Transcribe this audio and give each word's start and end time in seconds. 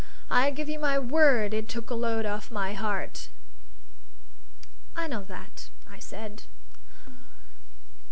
I 0.31 0.49
give 0.49 0.67
you 0.67 0.79
my 0.79 0.97
word 0.97 1.53
it 1.53 1.69
took 1.69 1.91
a 1.91 1.93
load 1.93 2.25
off 2.25 2.49
my 2.49 2.73
heart." 2.73 3.29
"I 4.95 5.05
know 5.05 5.21
that," 5.25 5.69
I 5.87 5.99
said. 5.99 6.41